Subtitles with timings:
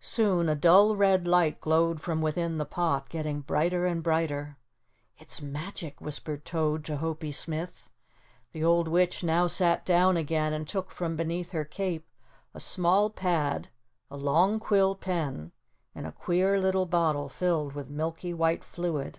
[0.00, 4.56] Soon a dull red light glowed from within the pot, getting brighter and brighter.
[5.18, 7.90] "It's magic," whispered Toad to Hopie Smith.
[8.52, 12.06] The old witch now sat down again and took from beneath her cape
[12.54, 13.68] a small pad,
[14.10, 15.52] a long quill pen
[15.94, 19.18] and a queer little bottle filled with milky white fluid.